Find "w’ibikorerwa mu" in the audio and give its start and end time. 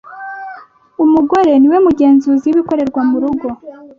2.47-3.17